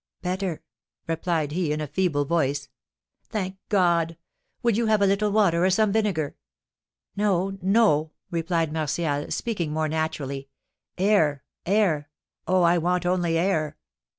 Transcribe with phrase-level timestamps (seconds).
[0.23, 0.63] "Better!"
[1.05, 2.69] replied he, in a feeble voice.
[3.29, 4.17] "Thank God!
[4.63, 6.35] Will you have a little water or some vinegar?"
[7.15, 10.49] "No, no," replied Martial, speaking more naturally;
[10.97, 12.09] "air, air!
[12.47, 13.77] Oh, I want only air!"